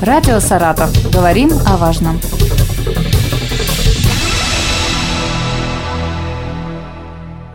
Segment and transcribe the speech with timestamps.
[0.00, 0.92] Радио «Саратов».
[1.12, 2.20] Говорим о важном.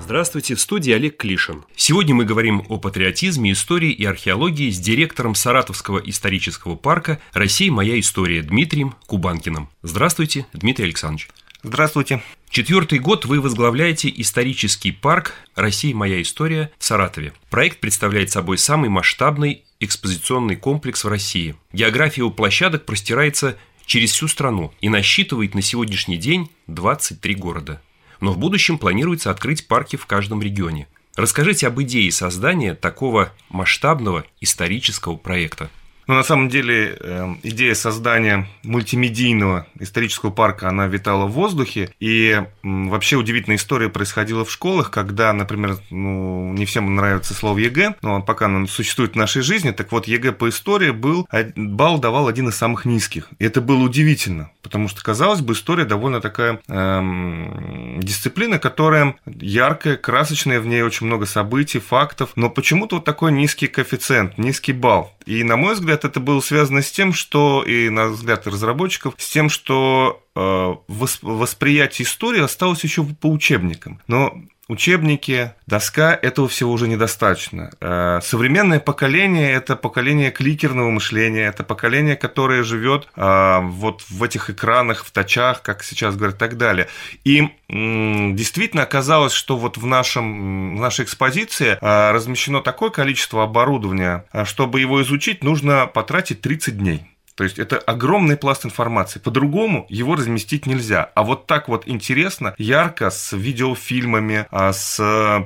[0.02, 1.64] Здравствуйте, в студии Олег Клишин.
[1.78, 7.72] Сегодня мы говорим о патриотизме, истории и археологии с директором Саратовского исторического парка «Россия.
[7.72, 9.70] Моя история» Дмитрием Кубанкиным.
[9.82, 11.30] Здравствуйте, Дмитрий Александрович.
[11.66, 12.22] Здравствуйте.
[12.50, 15.96] Четвертый год вы возглавляете исторический парк «Россия.
[15.96, 17.32] Моя история» в Саратове.
[17.50, 21.56] Проект представляет собой самый масштабный экспозиционный комплекс в России.
[21.72, 27.82] География его площадок простирается через всю страну и насчитывает на сегодняшний день 23 города.
[28.20, 30.90] Но в будущем планируется открыть парки в каждом регионе.
[31.16, 35.70] Расскажите об идее создания такого масштабного исторического проекта.
[36.08, 41.90] Но на самом деле эм, идея создания мультимедийного исторического парка, она витала в воздухе.
[42.00, 47.96] И вообще удивительная история происходила в школах, когда, например, ну, не всем нравится слово ЕГЭ,
[48.02, 52.28] но пока оно существует в нашей жизни, так вот ЕГЭ по истории был, балл давал
[52.28, 53.30] один из самых низких.
[53.40, 59.98] И это было удивительно, потому что, казалось бы, история довольно такая эм, дисциплина, которая яркая,
[59.98, 65.14] красочная, в ней очень много событий, фактов, но почему-то вот такой низкий коэффициент, низкий балл.
[65.26, 69.30] И, на мой взгляд, это было связано с тем, что, и на взгляд разработчиков, с
[69.30, 74.02] тем, что э, восприятие истории осталось еще по учебникам.
[74.08, 74.34] Но
[74.68, 77.72] учебники, доска, этого всего уже недостаточно.
[77.80, 84.50] Э, современное поколение– это поколение кликерного мышления, это поколение, которое живет э, вот в этих
[84.50, 86.88] экранах, в тачах, как сейчас говорят, и так далее.
[87.24, 94.26] И действительно оказалось, что вот в, нашем, в нашей экспозиции э, размещено такое количество оборудования,
[94.46, 97.13] чтобы его изучить, нужно потратить 30 дней.
[97.36, 99.20] То есть это огромный пласт информации.
[99.20, 101.12] По-другому его разместить нельзя.
[101.16, 105.00] А вот так вот интересно, ярко, с видеофильмами, а, с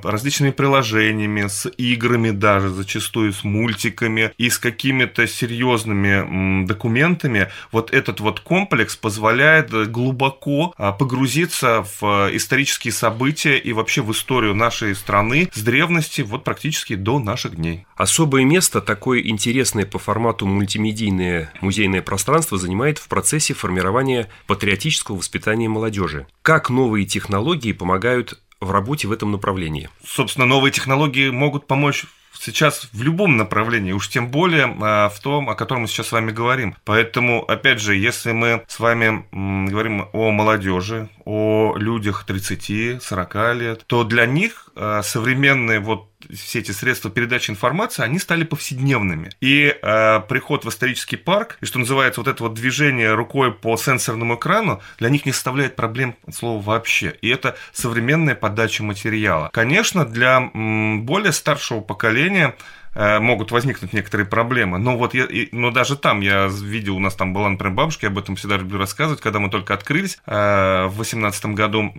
[0.04, 8.20] различными приложениями, с играми даже, зачастую с мультиками и с какими-то серьезными документами, вот этот
[8.20, 15.50] вот комплекс позволяет глубоко а, погрузиться в исторические события и вообще в историю нашей страны
[15.54, 17.86] с древности вот практически до наших дней.
[17.96, 25.18] Особое место, такое интересное по формату мультимедийное музей музейное пространство занимает в процессе формирования патриотического
[25.18, 26.26] воспитания молодежи.
[26.42, 29.88] Как новые технологии помогают в работе в этом направлении?
[30.04, 35.50] Собственно, новые технологии могут помочь сейчас в любом направлении, уж тем более а, в том,
[35.50, 36.76] о котором мы сейчас с вами говорим.
[36.84, 39.26] Поэтому, опять же, если мы с вами
[39.70, 46.72] говорим о молодежи, о людях 30-40 лет, то для них а, современные вот все эти
[46.72, 49.32] средства передачи информации, они стали повседневными.
[49.42, 53.78] И э, приход в исторический парк, и что называется вот это вот движение рукой по
[53.78, 57.16] сенсорному экрану, для них не составляет проблем слова вообще.
[57.22, 59.50] И это современная подача материала.
[59.54, 62.56] Конечно, для м, более старшего поколения
[62.98, 64.80] могут возникнуть некоторые проблемы.
[64.80, 68.12] Но вот я, но даже там я видел, у нас там была, например, бабушка, я
[68.12, 71.92] об этом всегда люблю рассказывать, когда мы только открылись э, в 2018 году,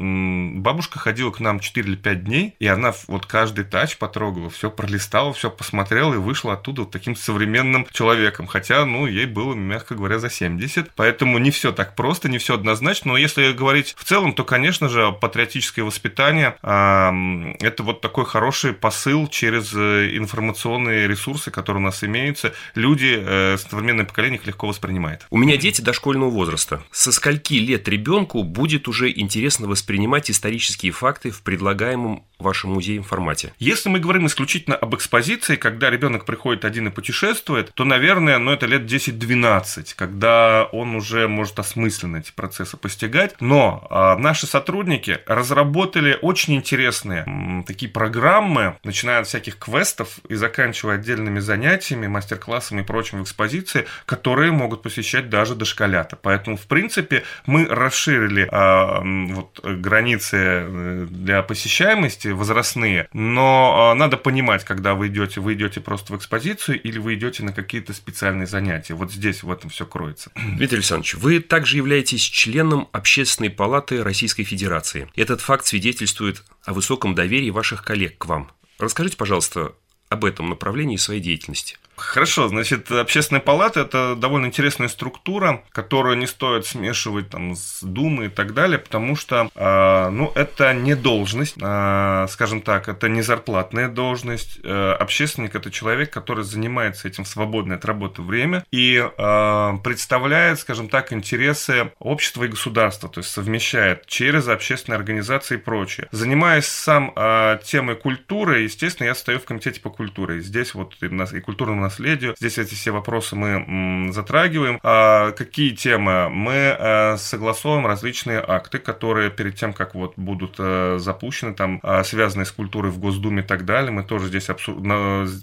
[0.61, 4.71] бабушка ходила к нам 4 или 5 дней, и она вот каждый тач потрогала, все
[4.71, 8.47] пролистала, все посмотрела и вышла оттуда вот таким современным человеком.
[8.47, 10.91] Хотя, ну, ей было, мягко говоря, за 70.
[10.95, 13.13] Поэтому не все так просто, не все однозначно.
[13.13, 19.29] Но если говорить в целом, то, конечно же, патриотическое воспитание это вот такой хороший посыл
[19.29, 24.67] через э, информационный информационные ресурсы, которые у нас имеются, люди, э, современное поколение их легко
[24.67, 25.27] воспринимает.
[25.31, 26.83] У меня дети дошкольного возраста.
[26.91, 33.53] Со скольки лет ребенку будет уже интересно воспринимать исторические факты в предлагаемом вашем музее формате?
[33.59, 38.53] Если мы говорим исключительно об экспозиции, когда ребенок приходит один и путешествует, то, наверное, ну,
[38.53, 43.35] это лет 10-12, когда он уже может осмысленно эти процессы постигать.
[43.41, 50.35] Но э, наши сотрудники разработали очень интересные м, такие программы, начиная от всяких квестов и
[50.35, 56.17] заканчивая заканчивая отдельными занятиями, мастер-классами и прочим в экспозиции, которые могут посещать даже дошколята.
[56.17, 64.19] Поэтому, в принципе, мы расширили э, вот, границы э, для посещаемости возрастные, но э, надо
[64.19, 68.47] понимать, когда вы идете, вы идете просто в экспозицию или вы идете на какие-то специальные
[68.47, 68.93] занятия.
[68.93, 70.31] Вот здесь в этом все кроется.
[70.57, 75.09] Дмитрий Александрович, вы также являетесь членом Общественной палаты Российской Федерации.
[75.17, 78.51] Этот факт свидетельствует о высоком доверии ваших коллег к вам.
[78.79, 79.73] Расскажите, пожалуйста,
[80.09, 81.77] об этом направлении своей деятельности.
[81.99, 88.27] Хорошо, значит, общественная палата– это довольно интересная структура, которую не стоит смешивать там, с Думой
[88.27, 93.23] и так далее, потому что, э, ну, это не должность, э, скажем так, это не
[93.23, 94.61] зарплатная должность.
[94.63, 100.61] Э, общественник– это человек, который занимается этим в свободное от работы время и э, представляет,
[100.61, 106.09] скажем так, интересы общества и государства, то есть совмещает через общественные организации и прочее.
[106.13, 110.39] Занимаясь сам э, темой культуры, естественно, я стою в комитете по культуре.
[110.39, 112.35] И здесь вот и, и культурного наследию.
[112.39, 114.79] Здесь эти все вопросы мы затрагиваем.
[114.83, 116.29] А какие темы?
[116.29, 122.05] Мы э, согласовываем различные акты, которые перед тем, как вот будут э, запущены, там, а,
[122.05, 124.75] связанные с культурой в Госдуме и так далее, мы тоже здесь обсу...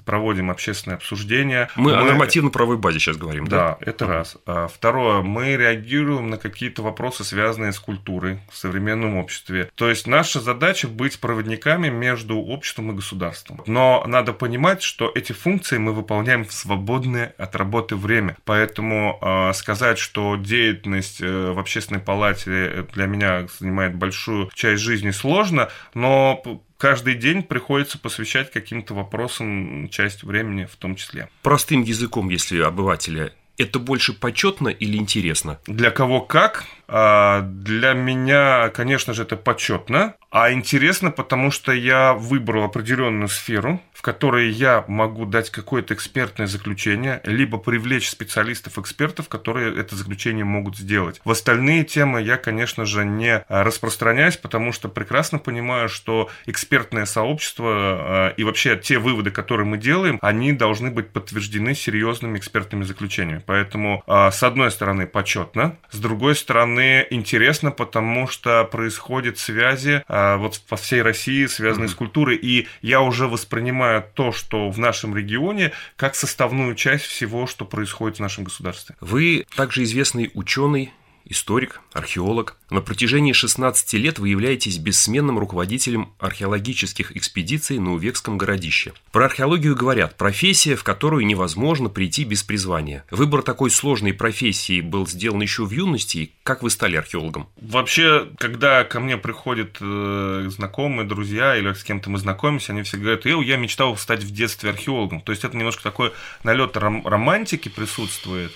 [0.05, 1.69] проводим общественное обсуждение.
[1.75, 1.97] Мы, мы...
[1.97, 3.57] о нормативно-правовой базе сейчас говорим, да?
[3.57, 4.37] Да, это раз.
[4.45, 9.69] А второе, мы реагируем на какие-то вопросы, связанные с культурой в современном обществе.
[9.75, 13.61] То есть наша задача быть проводниками между обществом и государством.
[13.65, 18.35] Но надо понимать, что эти функции мы выполняем в свободное от работы время.
[18.43, 25.11] Поэтому э, сказать, что деятельность э, в общественной палате для меня занимает большую часть жизни
[25.11, 26.41] сложно, но
[26.77, 31.29] каждый день приходится посвящать каким-то вопросам часть времени в том числе.
[31.41, 35.59] Простым языком, если обывателя это больше почетно или интересно?
[35.65, 36.65] Для кого как?
[36.87, 43.79] А, для меня, конечно же, это почетно, а интересно, потому что я выбрал определенную сферу,
[43.93, 50.75] в которой я могу дать какое-то экспертное заключение, либо привлечь специалистов-экспертов, которые это заключение могут
[50.75, 51.21] сделать.
[51.23, 57.69] В остальные темы я, конечно же, не распространяюсь, потому что прекрасно понимаю, что экспертное сообщество
[57.71, 63.41] а, и вообще те выводы, которые мы делаем, они должны быть подтверждены серьезными экспертными заключениями.
[63.45, 70.24] Поэтому, а, с одной стороны, почетно, с другой стороны, интересно, потому что происходят связи а,
[70.37, 71.91] вот по всей России, связанные mm-hmm.
[71.91, 77.47] с культурой, и я уже воспринимаю то, что в нашем регионе, как составную часть всего,
[77.47, 78.95] что происходит в нашем государстве.
[78.99, 80.91] Вы также известный ученый,
[81.25, 82.57] историк, археолог.
[82.69, 88.93] На протяжении 16 лет вы являетесь бессменным руководителем археологических экспедиций на Увекском городище.
[89.11, 93.05] Про археологию говорят, профессия, в которую невозможно прийти без призвания.
[93.11, 96.31] Выбор такой сложной профессии был сделан еще в юности.
[96.43, 97.47] Как вы стали археологом?
[97.59, 103.03] Вообще, когда ко мне приходят э, знакомые, друзья или с кем-то мы знакомимся, они всегда
[103.03, 105.21] говорят, Эл, я мечтал стать в детстве археологом.
[105.21, 106.13] То есть это немножко такой
[106.43, 108.51] налет ром- романтики присутствует.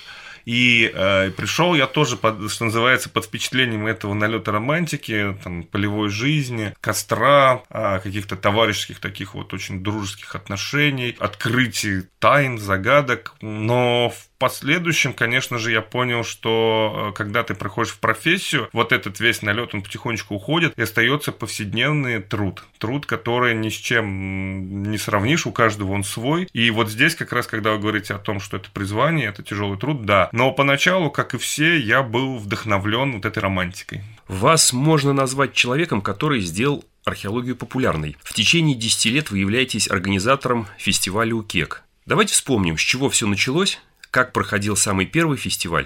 [0.46, 6.10] И э, пришел я тоже, под, что называется, под впечатлением этого налета романтики, там, полевой
[6.10, 13.36] жизни, костра, э, каких-то товарищеских таких вот очень дружеских отношений, открытий тайн, загадок.
[13.42, 18.92] Но в последующем, конечно же, я понял, что э, когда ты приходишь в профессию, вот
[18.92, 22.64] этот весь налет, он потихонечку уходит, и остается повседневный труд.
[22.78, 26.48] Труд, который ни с чем не сравнишь, у каждого он свой.
[26.54, 29.78] И вот здесь как раз, когда вы говорите о том, что это призвание, это тяжелый
[29.78, 30.30] труд, да.
[30.32, 34.04] Но поначалу, как и все, я был вдохновлен вот этой романтикой.
[34.28, 38.16] Вас можно назвать человеком, который сделал археологию популярной.
[38.24, 41.84] В течение 10 лет вы являетесь организатором фестиваля УКЕК.
[42.10, 43.80] Давайте вспомним, с чего все началось
[44.10, 45.86] как проходил самый первый фестиваль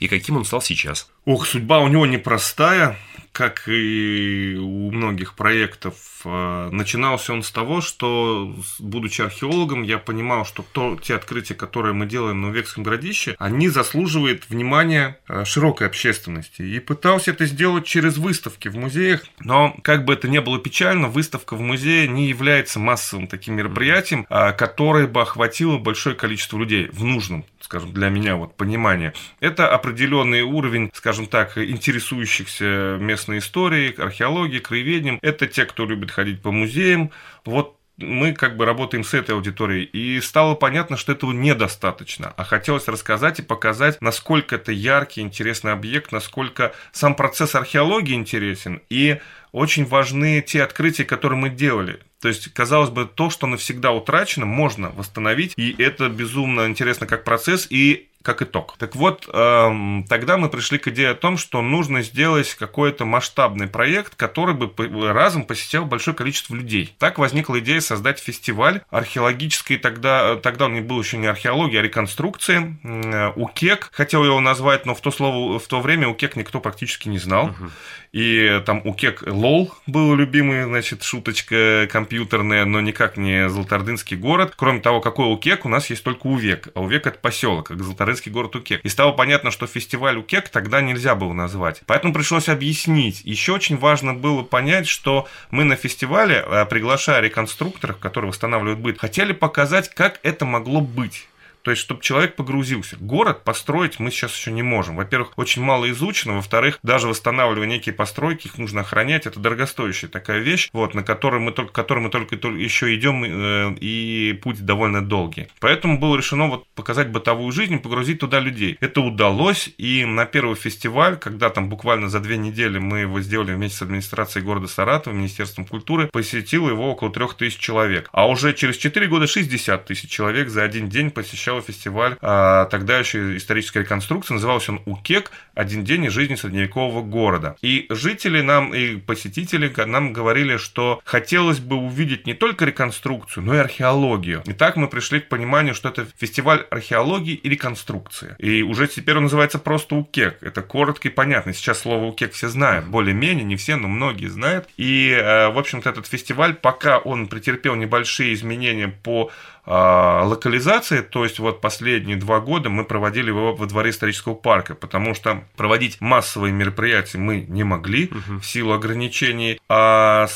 [0.00, 1.08] и каким он стал сейчас?
[1.24, 2.98] Ох, судьба у него непростая
[3.32, 5.94] как и у многих проектов,
[6.24, 11.94] э, начинался он с того, что, будучи археологом, я понимал, что то, те открытия, которые
[11.94, 16.62] мы делаем на Увекском городище, они заслуживают внимания э, широкой общественности.
[16.62, 21.08] И пытался это сделать через выставки в музеях, но, как бы это ни было печально,
[21.08, 26.88] выставка в музее не является массовым таким мероприятием, э, которое бы охватило большое количество людей
[26.92, 29.14] в нужном скажем, для меня вот понимание.
[29.40, 35.18] Это определенный уровень, скажем так, интересующихся местной историей, археологией, краеведением.
[35.22, 37.10] Это те, кто любит ходить по музеям.
[37.44, 42.42] Вот мы как бы работаем с этой аудиторией, и стало понятно, что этого недостаточно, а
[42.42, 49.20] хотелось рассказать и показать, насколько это яркий, интересный объект, насколько сам процесс археологии интересен, и
[49.52, 52.00] очень важны те открытия, которые мы делали.
[52.20, 57.24] То есть, казалось бы, то, что навсегда утрачено, можно восстановить, и это безумно интересно как
[57.24, 58.76] процесс, и как итог.
[58.78, 63.66] Так вот, эм, тогда мы пришли к идее о том, что нужно сделать какой-то масштабный
[63.66, 64.72] проект, который бы
[65.12, 66.94] разом посетил большое количество людей.
[66.98, 71.82] Так возникла идея создать фестиваль археологический, тогда, тогда он не был еще не археология, а
[71.82, 72.78] реконструкции.
[72.84, 77.08] Э, УКЕК, хотел его назвать, но в то, слово, в то время УКЕК никто практически
[77.08, 77.46] не знал.
[77.46, 77.70] Угу.
[78.12, 84.52] И там у Кек Лол был любимый, значит, шуточка компьютерная, но никак не Золотардынский город.
[84.54, 86.68] Кроме того, какой Укек, у нас есть только Увек.
[86.74, 88.80] А Увек это поселок, как Золотардынский город Укек.
[88.84, 91.82] И стало понятно, что фестиваль Укек тогда нельзя было назвать.
[91.86, 93.22] Поэтому пришлось объяснить.
[93.24, 98.98] Еще очень важно было понять, что мы на фестивале, э, приглашая реконструкторов, которые восстанавливают быт,
[98.98, 101.26] хотели показать, как это могло быть.
[101.62, 102.96] То есть, чтобы человек погрузился.
[102.98, 104.96] Город построить мы сейчас еще не можем.
[104.96, 106.34] Во-первых, очень мало изучено.
[106.34, 109.26] Во-вторых, даже восстанавливая некие постройки, их нужно охранять.
[109.26, 113.24] Это дорогостоящая такая вещь, вот, на которой мы только, которой мы только, только еще идем,
[113.24, 115.48] э, и путь довольно долгий.
[115.60, 118.76] Поэтому было решено вот показать бытовую жизнь погрузить туда людей.
[118.80, 123.54] Это удалось, и на первый фестиваль, когда там буквально за две недели мы его сделали
[123.54, 128.08] вместе с администрацией города Саратова, Министерством культуры, посетило его около трех тысяч человек.
[128.12, 132.66] А уже через четыре года 60 тысяч человек за один день посещал сначала фестиваль а,
[132.66, 134.34] тогда еще исторической реконструкции.
[134.34, 137.56] Назывался он УКЕК «Один день из жизни средневекового города».
[137.62, 143.54] И жители нам, и посетители нам говорили, что хотелось бы увидеть не только реконструкцию, но
[143.54, 144.42] и археологию.
[144.46, 148.34] И так мы пришли к пониманию, что это фестиваль археологии и реконструкции.
[148.38, 150.38] И уже теперь он называется просто УКЕК.
[150.42, 151.52] Это коротко и понятно.
[151.52, 152.86] Сейчас слово УКЕК все знают.
[152.86, 154.68] Более-менее, не все, но многие знают.
[154.76, 159.30] И, э, в общем-то, этот фестиваль, пока он претерпел небольшие изменения по
[159.64, 164.74] а, локализации, то есть вот последние два года мы проводили его во дворе исторического парка,
[164.74, 168.40] потому что проводить массовые мероприятия мы не могли угу.
[168.40, 170.26] в силу ограничений, а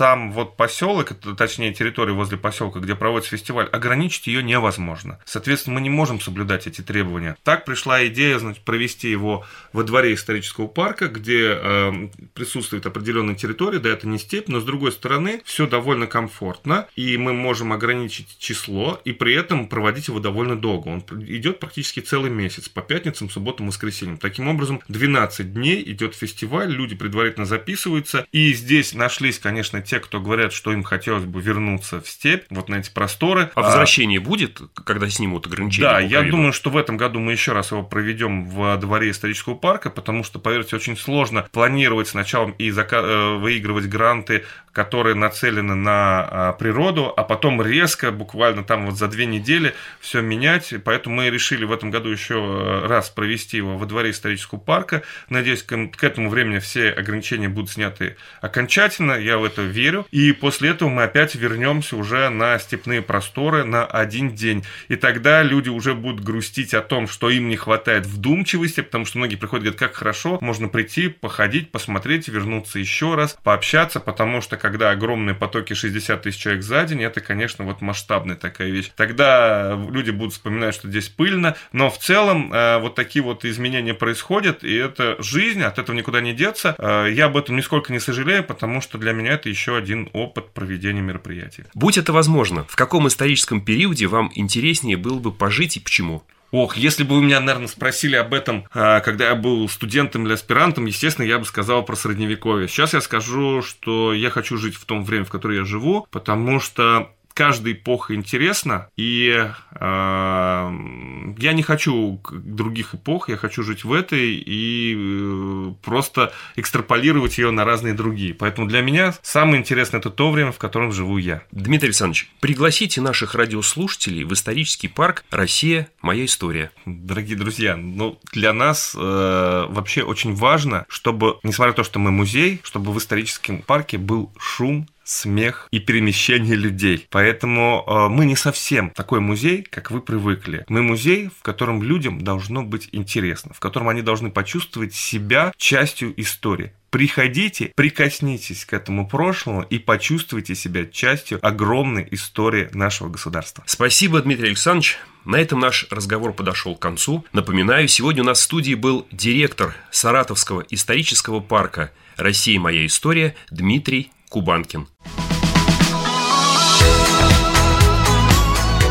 [0.00, 5.18] сам вот поселок, точнее территория возле поселка, где проводится фестиваль, ограничить ее невозможно.
[5.26, 7.36] Соответственно, мы не можем соблюдать эти требования.
[7.42, 13.78] Так пришла идея значит, провести его во дворе исторического парка, где э, присутствует определенная территория,
[13.78, 18.38] да, это не степь, но с другой стороны все довольно комфортно, и мы можем ограничить
[18.38, 20.88] число, и при этом проводить его довольно долго.
[20.88, 24.16] Он идет практически целый месяц, по пятницам, субботам, воскресеньям.
[24.16, 30.20] Таким образом, 12 дней идет фестиваль, люди предварительно записываются, и здесь нашлись, конечно, те, кто
[30.20, 33.50] говорят, что им хотелось бы вернуться в степь, вот на эти просторы.
[33.56, 35.88] А возвращение а, будет, когда снимут ограничения?
[35.88, 39.54] Да, я думаю, что в этом году мы еще раз его проведем в дворе исторического
[39.54, 45.74] парка, потому что, поверьте, очень сложно планировать сначала и зака- э, выигрывать гранты которые нацелены
[45.74, 50.72] на а, природу, а потом резко, буквально там вот за две недели все менять.
[50.84, 55.02] Поэтому мы решили в этом году еще э, раз провести его во дворе исторического парка.
[55.28, 59.12] Надеюсь, к, к этому времени все ограничения будут сняты окончательно.
[59.12, 59.79] Я в это верю.
[60.10, 64.64] И после этого мы опять вернемся уже на степные просторы на один день.
[64.88, 69.18] И тогда люди уже будут грустить о том, что им не хватает вдумчивости, потому что
[69.18, 74.40] многие приходят и говорят, как хорошо, можно прийти, походить, посмотреть, вернуться еще раз, пообщаться, потому
[74.40, 78.90] что когда огромные потоки 60 тысяч человек за день, это, конечно, вот масштабная такая вещь.
[78.96, 83.94] Тогда люди будут вспоминать, что здесь пыльно, но в целом э, вот такие вот изменения
[83.94, 86.74] происходят, и это жизнь, от этого никуда не деться.
[86.78, 90.52] Э, я об этом нисколько не сожалею, потому что для меня это еще один опыт
[90.52, 91.64] проведения мероприятий.
[91.74, 96.22] Будь это возможно, в каком историческом периоде вам интереснее было бы пожить и почему?
[96.52, 100.32] Ох, если бы вы меня, наверное, спросили об этом, а, когда я был студентом или
[100.32, 102.66] аспирантом, естественно, я бы сказал про средневековье.
[102.66, 106.58] Сейчас я скажу, что я хочу жить в том время, в котором я живу, потому
[106.58, 113.94] что каждая эпоха интересна, и э, я не хочу других эпох, я хочу жить в
[113.94, 118.34] этой и э, просто экстраполировать ее на разные другие.
[118.34, 121.42] Поэтому для меня самое интересное это то время, в котором живу я.
[121.50, 125.88] Дмитрий Александрович, пригласите наших радиослушателей в исторический парк «Россия.
[126.02, 126.72] Моя история».
[126.84, 132.10] Дорогие друзья, ну, для нас э, вообще очень важно, чтобы, несмотря на то, что мы
[132.10, 137.06] музей, чтобы в историческом парке был шум, смех и перемещение людей.
[137.10, 140.64] Поэтому э, мы не совсем такой музей, как вы привыкли.
[140.68, 146.18] Мы музей, в котором людям должно быть интересно, в котором они должны почувствовать себя частью
[146.20, 146.72] истории.
[146.90, 153.62] Приходите, прикоснитесь к этому прошлому и почувствуйте себя частью огромной истории нашего государства.
[153.66, 154.98] Спасибо, Дмитрий Александрович.
[155.24, 157.24] На этом наш разговор подошел к концу.
[157.32, 162.58] Напоминаю, сегодня у нас в студии был директор Саратовского исторического парка «Россия.
[162.58, 164.86] Моя история» Дмитрий Кубанкин.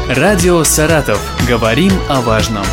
[0.10, 1.22] Радио «Саратов».
[1.48, 2.66] Говорим о важном.